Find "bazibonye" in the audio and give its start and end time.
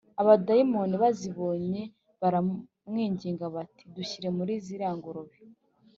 1.03-1.81